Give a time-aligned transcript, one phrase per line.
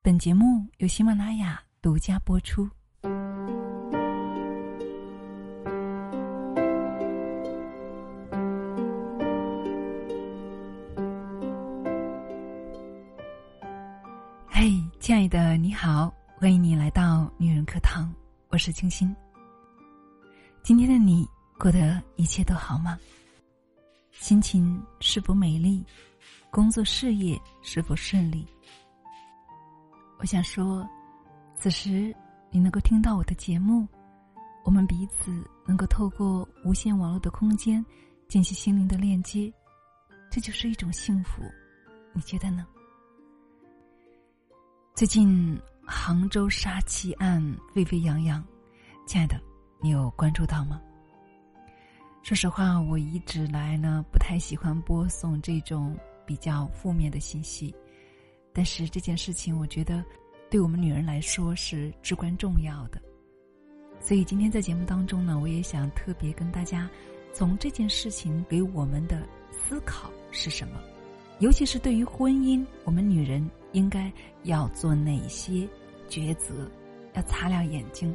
[0.00, 2.68] 本节目由喜马拉雅独家播出。
[14.46, 18.10] 嘿，亲爱的，你好，欢迎你来到女人课堂，
[18.48, 19.14] 我是清新。
[20.62, 21.28] 今天的你
[21.58, 22.96] 过得一切都好吗？
[24.12, 25.84] 心情是否美丽？
[26.50, 28.46] 工作事业是否顺利？
[30.18, 30.86] 我想说，
[31.54, 32.14] 此时
[32.50, 33.86] 你能够听到我的节目，
[34.64, 35.32] 我们彼此
[35.64, 37.84] 能够透过无线网络的空间
[38.26, 39.52] 进行心灵的链接，
[40.28, 41.42] 这就是一种幸福。
[42.12, 42.66] 你觉得呢？
[44.94, 47.40] 最近杭州杀妻案
[47.72, 48.44] 沸沸扬扬，
[49.06, 49.40] 亲爱的，
[49.80, 50.80] 你有关注到吗？
[52.24, 55.96] 说实话，我一直来呢不太喜欢播送这种
[56.26, 57.72] 比较负面的信息。
[58.58, 60.04] 但是这件事情，我觉得
[60.50, 63.00] 对我们女人来说是至关重要的，
[64.00, 66.90] 所以今天在节目当中呢，我也想特别跟大家
[67.32, 70.80] 从这件事情给我们的思考是什么，
[71.38, 75.64] 尤其是对于婚姻，我们女人应该要做哪些
[76.08, 76.68] 抉择，
[77.14, 78.12] 要擦亮眼睛，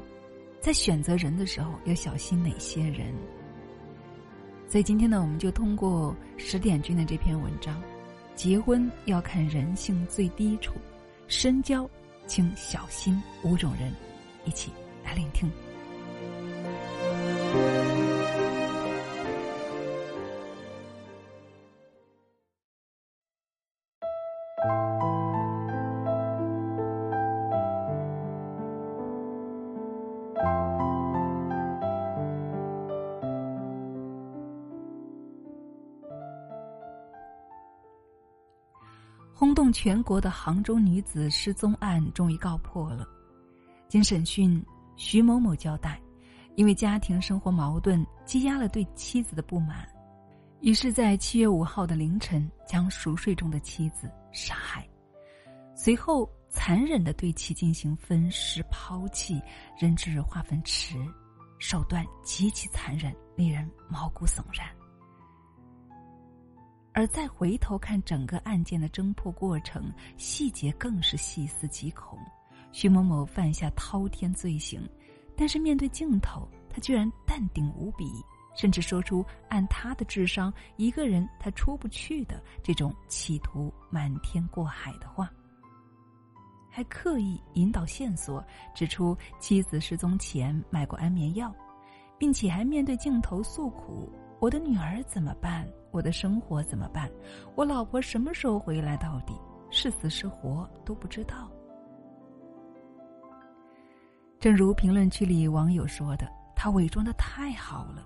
[0.60, 3.16] 在选择人的时候要小心哪些人。
[4.68, 7.82] 所以今天呢，我们就通过十点君的这篇文章。
[8.36, 10.74] 结婚要看人性最低处，
[11.28, 11.90] 深交
[12.28, 13.94] 请小心五种人，
[14.46, 14.72] 一起
[15.04, 15.50] 来聆听。
[39.34, 43.08] 轰动全国的杭州女子失踪案终于告破了。
[43.90, 44.64] 经审讯，
[44.96, 46.00] 徐某某交代，
[46.56, 49.88] 因为家庭生活矛盾积压了对妻子的不满，
[50.62, 54.88] 于是，在七月五号的凌晨将熟睡中的妻子杀害，
[55.76, 59.42] 随后残忍的对其进行分尸抛弃，
[59.78, 60.96] 扔至化粪池，
[61.60, 64.68] 手段极其残忍，令人毛骨悚然。
[67.04, 72.18] 而再回头看整个案件的侦破过程，细节更是细思极恐。
[72.72, 74.82] 徐某某犯下滔天罪行，
[75.36, 78.10] 但是面对镜头，他居然淡定无比，
[78.56, 85.30] 甚至说出按他的智商，一个人他出不去的这种企图瞒天过海的话，
[86.70, 88.42] 还刻意引导线索，
[88.74, 91.54] 指出妻子失踪前买过安眠药，
[92.18, 94.10] 并且还面对镜头诉苦
[94.44, 97.10] ：“我的女儿怎么办？”我的生活怎么办？
[97.56, 98.98] 我老婆什么时候回来？
[98.98, 99.34] 到底
[99.72, 101.50] 是死是活都不知道。
[104.42, 108.04] 正如评论区里网友说的：“他伪装的太好了，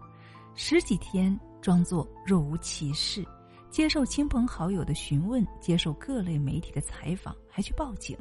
[0.53, 3.25] 十几天装作若无其事，
[3.71, 8.15] 接受亲朋好友的询问，接受各类媒体的采访，还去报警。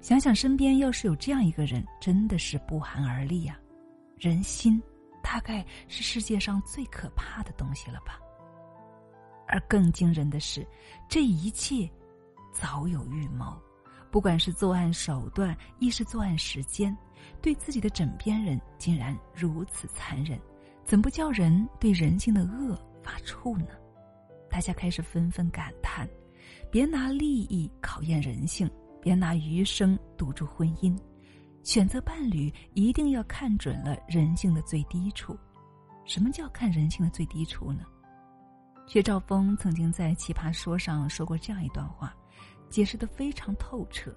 [0.00, 3.56] 想想身边要是有这样一个人，真的是不寒而栗啊！
[4.18, 4.82] 人心，
[5.24, 8.20] 大概是世界上最可怕的东西了吧。”
[9.48, 10.66] 而更惊人的是，
[11.08, 11.90] 这一切
[12.52, 13.58] 早有预谋。
[14.10, 16.96] 不管是作案手段，亦是作案时间，
[17.42, 20.38] 对自己的枕边人竟然如此残忍，
[20.84, 23.70] 怎不叫人对人性的恶发怵呢？
[24.48, 26.08] 大家开始纷纷感叹：
[26.70, 28.70] 别拿利益考验人性，
[29.02, 30.96] 别拿余生赌注婚姻。
[31.64, 35.36] 选择伴侣一定要看准了人性的最低处。
[36.04, 37.84] 什么叫看人性的最低处呢？
[38.86, 42.14] 薛兆丰曾经在《奇葩说》上说过这样一段话，
[42.68, 44.14] 解释的非常透彻。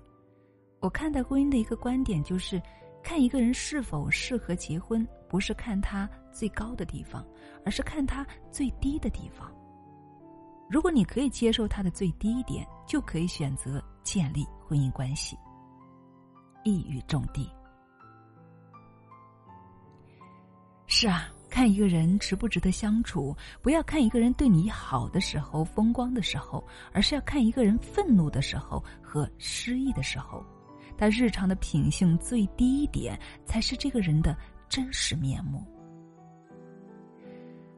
[0.82, 2.62] 我看待婚姻的一个观点就是，
[3.02, 7.26] 看一个人是否适合结婚，不是看他最高的地方，
[7.64, 9.50] 而是看他最低的地方。
[10.70, 15.38] 如果你可以接受他的最低点，就可以选择建立婚姻关系。
[16.68, 17.50] 一语中的。
[20.86, 21.30] 是啊。
[21.50, 30.46] 看一个人值不值得相处，不要看一个人对你好的时候、风光的时候，而是要看一个人愤怒的时候和失意的时候。
[30.98, 34.38] 他日常的品性最低点，才是这个人的
[34.68, 35.66] 真实面目。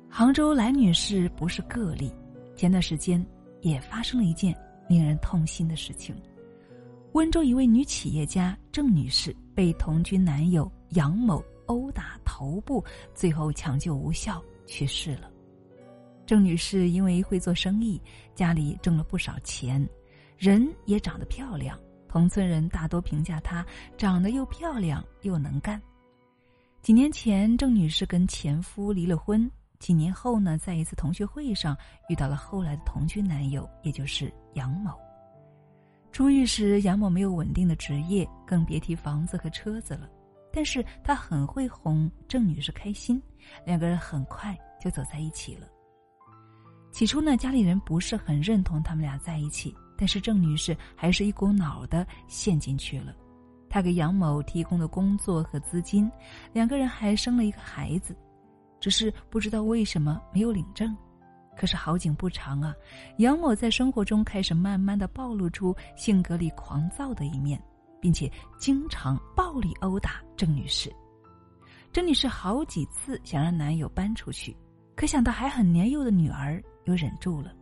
[0.09, 2.11] 杭州来女士不是个例，
[2.55, 3.23] 前段时间
[3.61, 4.53] 也发生了一件
[4.89, 6.13] 令人痛心的事情：
[7.13, 11.43] 温州一位女企业家郑女士被同居男友杨某。
[11.69, 12.83] 殴打头部，
[13.13, 15.29] 最后抢救无效去世了。
[16.25, 18.01] 郑女士因为会做生意，
[18.33, 19.87] 家里挣了不少钱，
[20.35, 23.63] 人也长得漂亮，同村人大多评价她
[23.95, 25.79] 长得又漂亮又能干。
[26.81, 29.47] 几年前，郑女士跟前夫离了婚。
[29.77, 31.77] 几年后呢，在一次同学会上
[32.09, 34.91] 遇到了后来的同居男友，也就是杨某。
[36.19, 40.09] 出狱时，杨某没有稳定的职业，更别提房子和车子了。
[40.51, 43.23] 但是他很会哄郑女士开心，
[43.65, 45.65] 两个人很快就走在一起了。
[46.91, 53.15] 起初呢，家里人不是很认同他们俩在一起，但是郑女士还是一股脑的陷进去了。
[53.69, 56.11] 他给杨某提供的工作和资金，
[56.51, 58.13] 两个人还生了一个孩子，
[58.77, 60.93] 只是不知道为什么没有领证。
[61.59, 62.73] 可是好景不长啊，
[63.17, 67.61] 杨某在生活中开始慢慢的暴露出性格里狂躁的一面，
[67.99, 70.89] 并且经常暴力殴打郑女士。
[71.91, 74.55] 郑女士好几次想让男友搬出去，
[74.95, 77.53] 可想到还很年幼的女儿，又忍住了。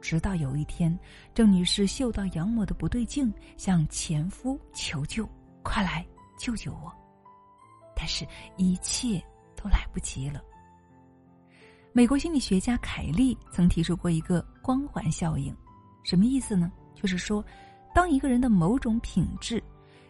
[0.00, 0.98] 直到有一天，
[1.34, 5.28] 郑女士嗅到杨某的不对劲，向前夫求救。
[5.62, 6.02] 快来
[6.38, 6.90] 救救我！
[7.94, 8.26] 但是，
[8.56, 9.22] 一切
[9.54, 10.42] 都来不及了。
[11.96, 15.54] 美国心理学家凯利曾提出过一个光环效应，
[16.02, 16.72] 什么意思呢？
[16.92, 17.42] 就是说，
[17.94, 19.62] 当一个人的某种品质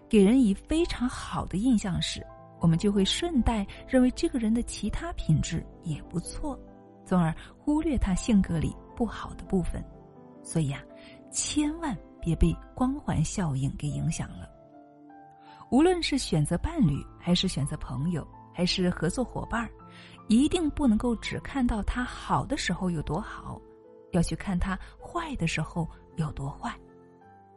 [0.08, 2.26] 给人以非常好的印象时，
[2.58, 6.58] 我们就会顺带认为这个人的其他品质也不错，
[7.04, 9.84] 从而忽略他性格里不好的部分。
[10.42, 10.82] 所以啊，
[11.30, 14.48] 千万别被光环效应给影响了。
[15.70, 19.68] 无论是选择伴侣，还是选择朋友，还是合作伙伴儿
[20.28, 23.60] 一定不能够只看到他好的时候有多好，
[24.12, 26.74] 要去看他坏的时候有多坏。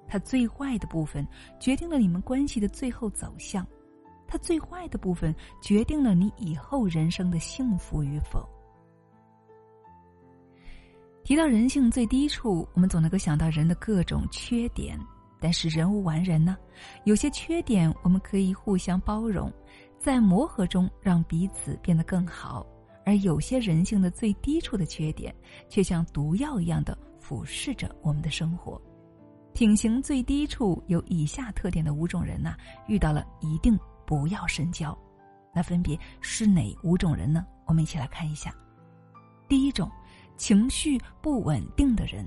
[0.07, 1.27] 他最坏的部分
[1.59, 3.65] 决定了你们关系的最后走向，
[4.27, 8.47] 他最坏的部分决定了你以后人生的幸福与否。
[11.23, 14.97] 提到人性最低处，我们总能够想到人的各种缺点。
[15.39, 16.57] 但是人无完人呢，
[17.03, 19.53] 有些缺点我们可以互相包容，
[19.99, 22.65] 在磨合中让彼此变得更好；
[23.05, 25.35] 而有些人性的最低处的缺点，
[25.69, 28.81] 却像毒药一样的腐蚀着我们的生活。
[29.53, 32.55] 品行最低处有以下特点的五种人呐，
[32.87, 34.97] 遇到了一定不要深交。
[35.53, 37.45] 那分别是哪五种人呢？
[37.65, 38.53] 我们一起来看一下。
[39.47, 39.89] 第一种，
[40.37, 42.23] 情绪不稳定的人。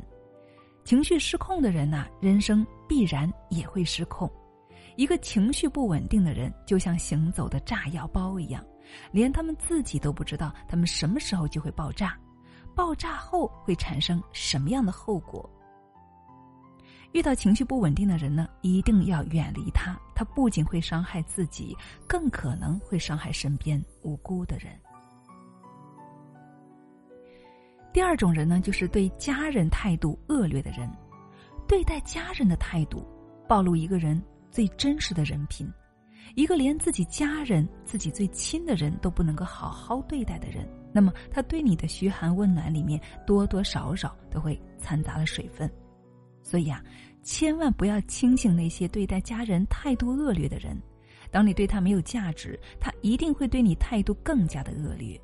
[0.85, 4.29] 情绪失控的人呐，人生必然也会失控。
[4.97, 8.65] 一个情绪不稳定的人，就像行走的炸药包一样，
[9.13, 12.19] 连他们自己都不知道他们什么时候就会爆炸，
[12.75, 15.49] 爆炸后会产生什么样的后果。
[17.13, 21.77] 遇到情绪不稳定的人呢，一定要远离他，他不仅会伤害自己，
[22.07, 24.73] 更可能会伤害身边无辜的人。
[27.93, 30.89] 第二种人呢，就是对家人态度恶劣的人。
[31.67, 33.05] 对待家人的态度，
[33.49, 34.21] 暴露一个人
[34.51, 35.71] 最真实的人品。
[36.37, 45.69] 一个连自己家人、自己最亲的人都不能够好好对待的人，那么他对你的嘘寒问暖里面多多少少都会掺杂了水分。
[46.43, 46.83] 所以啊，
[47.23, 50.81] 千万不要轻信那些对待家人态度恶劣的人。
[51.33, 55.21] 当你对他没有价值，他一定会对你态度更加的恶劣。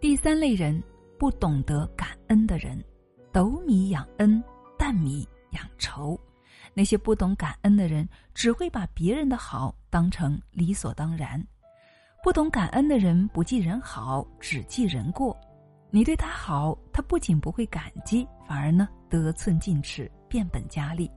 [0.00, 0.82] 第三类人，
[1.18, 2.82] 不懂得感恩的人，
[3.32, 4.42] 斗米养恩，
[4.78, 6.18] 淡米养仇。
[6.74, 11.42] 那些不懂感恩的人，只会把别人的好当成理所当然。
[12.22, 15.36] 不懂感恩的人，不记人好，只记人过。
[15.90, 21.08] 你对他好，他不仅不会感激，反而呢得寸进尺，变本加厉。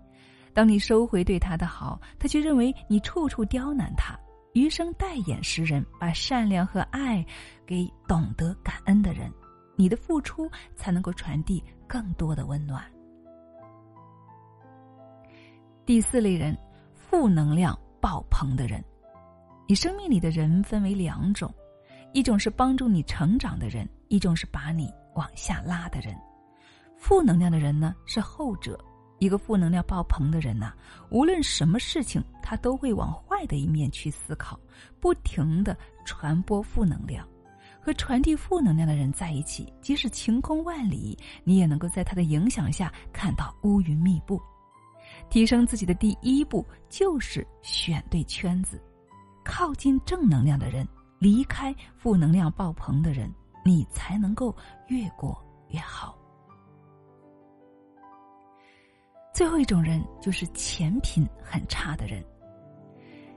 [0.53, 4.15] 当你收回对他的好，他却认为你处处刁难他。
[4.53, 7.25] 余生带眼识人，把善良和爱
[7.65, 9.31] 给懂得感恩的人，
[9.75, 12.83] 你的付出才能够传递更多的温暖。
[15.87, 16.53] 第四类人，
[16.93, 18.83] 负能量爆棚的人。
[19.69, 21.49] 你生命里的人分为两种，
[22.11, 26.13] 一种是帮助你成长的人，一种是把你往下拉的人。
[26.97, 28.77] 负能量的人呢，是后者。
[29.19, 30.73] 一个负能量爆棚的人呐，
[31.09, 34.59] 无论什么事情，他都会往坏的一面去思考，
[34.99, 37.25] 不停的传播负能量。
[37.79, 44.37] 和传递负能量的人在一起，即使晴空万里，你也能够在他的影响下看到乌云密布。
[45.29, 48.81] 提升自己的第一步就是选对圈子，
[49.43, 50.87] 靠近正能量的人，
[51.19, 53.31] 离开负能量爆棚的人，
[53.65, 54.55] 你才能够
[54.87, 55.37] 越过
[55.69, 56.17] 越好。
[59.33, 62.23] 最后一种人就是钱品很差的人。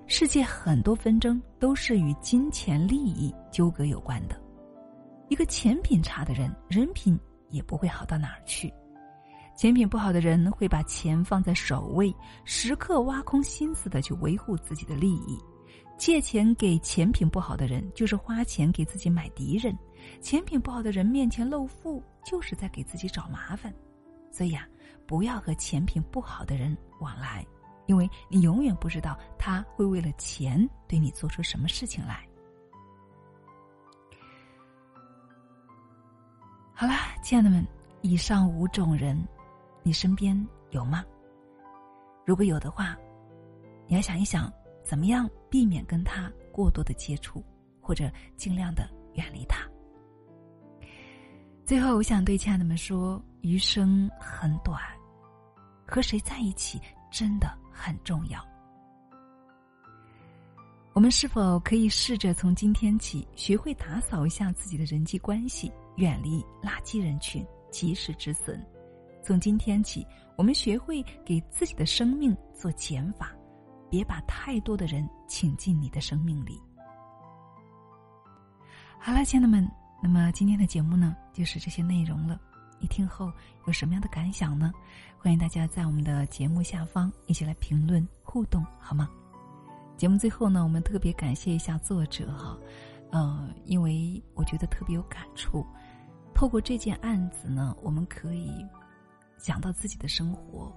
[0.06, 4.40] 世界很多纷争都是与金钱利益纠葛有关的，
[5.28, 7.18] 一个钱品差的人，人品
[7.50, 8.72] 也不会好到哪儿去。
[9.60, 12.10] 钱品不好的人会把钱放在首位，
[12.46, 15.38] 时刻挖空心思的去维护自己的利益。
[15.98, 19.76] 借钱给钱品不好的人，就是花钱给自己买敌人；
[20.22, 23.70] 钱品不好的人面前露富，就是在给自己找麻烦。
[24.30, 24.66] 所以呀，
[25.06, 27.46] 不要和钱品不好的人往来，
[27.84, 32.26] 因为你永远不知道他会为了钱对你做出什么事情来。
[36.72, 37.62] 好啦，亲爱的们，
[38.00, 39.22] 以上五种人。
[39.82, 40.36] 你身边
[40.70, 41.04] 有吗？
[42.26, 42.96] 如果有的话，
[43.86, 44.52] 你要想一想，
[44.84, 47.42] 怎么样避免跟他过多的接触，
[47.80, 49.66] 或者尽量的远离他。
[51.64, 54.80] 最后，我想对亲爱的们说：余生很短，
[55.86, 58.44] 和谁在一起真的很重要。
[60.92, 68.60] 我们是否可以试着从今天起，学会打扫一下自己的人际关系，远离垃圾人群，及时止损？
[69.22, 73.32] 从今天起，我们学会给自己的生命做减法，
[73.90, 76.60] 别把太多的人请进你的生命里。
[78.98, 79.70] 好了，亲爱的们，
[80.02, 82.40] 那么今天的节目呢，就是这些内容了。
[82.78, 83.30] 你听后
[83.66, 84.72] 有什么样的感想呢？
[85.18, 89.08] 欢迎大家在我们的节目下方一起来评论互动，好吗？
[89.98, 92.58] 节目最后呢，我们特别感谢一下作者哈，
[93.10, 95.64] 呃，因为我觉得特别有感触。
[96.34, 98.66] 透过这件案子呢，我们可以。
[99.40, 100.72] 讲到自己的生活，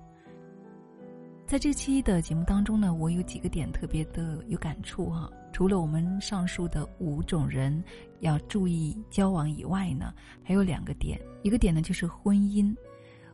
[1.45, 5.29] 在这期的节目当中呢，我有几个点特别的有感触哈。
[5.51, 7.83] 除了我们上述的五种人
[8.21, 11.19] 要注意交往以外呢，还有两个点。
[11.43, 12.75] 一个点呢就是婚姻，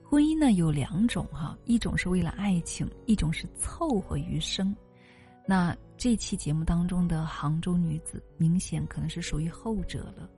[0.03, 4.75] 婚姻呢有两种哈，一种是为了爱情，一种是凑合余生。
[5.45, 10.29] 那这期节目当中的杭州女子，明显可能是属于后者了。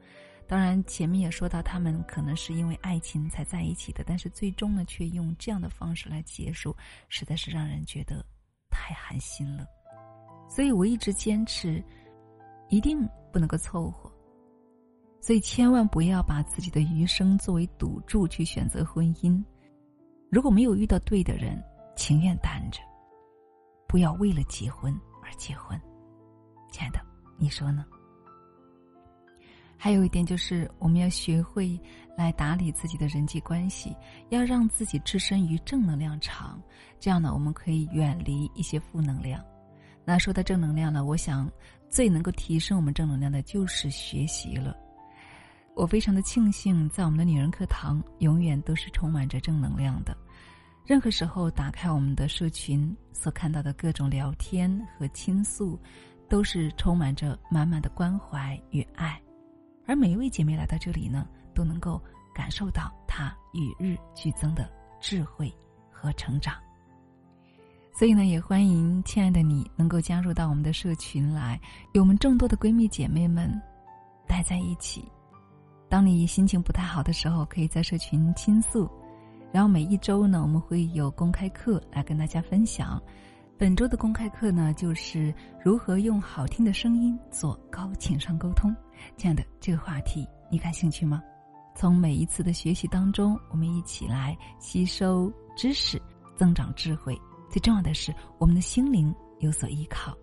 [0.52, 6.76] 当然，前面也说到，他们可能是因为爱情才在一起的，但是最终呢，却用这样的方式来结束，
[7.08, 8.22] 实在是让人觉得
[8.70, 9.66] 太寒心了。
[10.50, 11.82] 所以我一直坚持，
[12.68, 13.00] 一定
[13.32, 14.12] 不能够凑合。
[15.22, 19.42] 所以千万不要把自己的余生作为赌注去选择婚姻。
[20.30, 21.64] 如果没有遇到对的人，
[21.96, 22.82] 情愿单着，
[23.88, 24.94] 不要为了结婚
[25.24, 25.80] 而结婚。
[26.70, 27.00] 亲爱的，
[27.38, 27.86] 你说呢？
[29.84, 31.76] 还有一点就是，我们要学会
[32.16, 33.96] 来打理自己的人际关系，
[34.30, 36.62] 要让自己置身于正能量场，
[37.00, 39.44] 这样呢，我们可以远离一些负能量。
[40.06, 41.52] 那说到正能量呢，我想
[41.90, 44.78] 最能够提升我们正能量的就是学习了。
[45.74, 50.16] 我非常的庆幸，在我们的女人课堂，永远都是充满着正能量的。
[50.86, 55.82] 任何时候打开我们的社群，所看到的各种聊天和倾诉，
[56.30, 59.20] 都是充满着满满的关怀与爱。
[59.88, 62.02] 而每一位姐妹来到这里呢，都能够
[62.34, 64.70] 感受到她与日俱增的
[65.00, 65.54] 智慧
[65.92, 66.56] 和成长。
[67.94, 71.60] 所以呢，也欢迎亲爱的你能够加入到我们的社群来，
[71.94, 73.62] 与我们众多的闺蜜姐妹们
[74.28, 75.04] 待在一起。
[75.90, 78.90] 当你心情不太好的时候，可以在社群倾诉。
[79.52, 83.02] 然后每一周呢，我们会有公开课来跟大家分享。
[83.62, 85.32] 本周的公开课呢，就是
[85.64, 88.76] 如何用好听的声音做高情商沟通。
[89.18, 91.22] 亲爱的，这个话题你感兴趣吗？
[91.76, 96.02] 从每一次的学习当中，我们一起来吸收知识，
[96.36, 97.16] 增长智慧。
[97.52, 100.18] 最重要的是，我们的心灵有所依靠。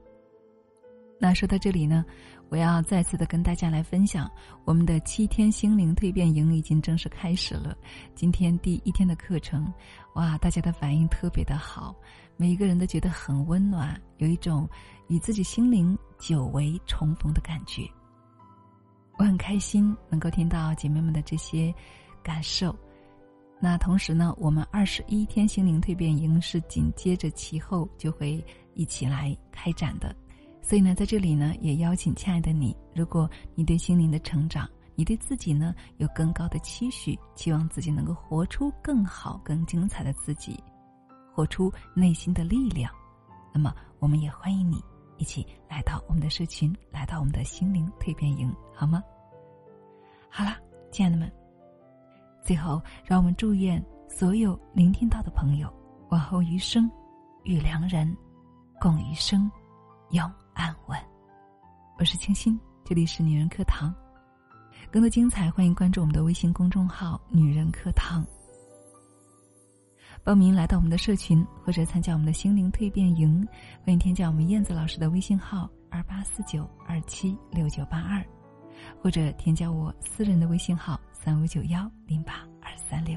[1.20, 2.04] 那说到这里呢，
[2.48, 4.30] 我要再次的跟大家来分享，
[4.64, 7.76] 我们的七天心灵蜕变营已经正式开始了。
[8.14, 9.72] 今天第一天的课程，
[10.14, 11.92] 哇，大家的反应特别的好。
[12.36, 14.68] 每一个人都觉得很温暖，有一种
[15.08, 17.82] 与自己心灵久违重逢的感觉。
[19.16, 21.74] 我很开心能够听到姐妹们的这些
[22.22, 22.72] 感受。
[23.60, 28.40] 那同时呢，我们二十一天心灵蜕变营是紧接着其后就会
[28.74, 30.14] 一起来开展的。
[30.68, 40.62] 所以呢，在这里呢，也邀请亲爱的你，如果你对心灵的成长，你对自己呢有更高的期许，期望自己能够活出更好、更精彩的自己。
[41.32, 42.92] 活出内心的力量，
[43.50, 44.78] 那么我们也欢迎你
[45.16, 49.02] 一起来到我们的社群，来到我们的心灵蜕变营，好吗？
[50.28, 50.54] 好了，
[50.92, 51.32] 亲爱的们，
[52.44, 55.72] 最后让我们祝愿所有聆听到的朋友，
[56.10, 56.90] 往后余生
[57.44, 58.14] 与良人
[58.78, 59.50] 共余生，
[60.10, 60.98] 永安稳。
[61.98, 63.94] 我是清新，这里是女人课堂，
[64.90, 68.26] 更多精彩，欢迎关注我们的微信公众号“女人课堂”。
[70.24, 73.46] 报名来到我们的社群，或者参加我们的心灵蜕变营，
[73.84, 78.20] 欢迎添加我们燕子老师的微信号二八四九二七六九八二，
[79.00, 83.16] 或者添加我私人的微信号三五九幺零八二三六。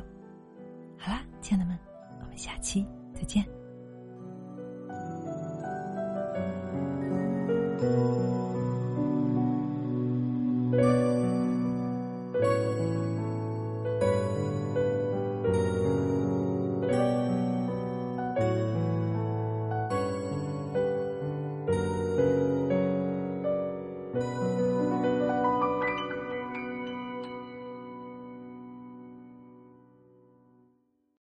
[0.95, 1.75] 好啦，亲爱的们，
[2.21, 3.60] 我们下期再见。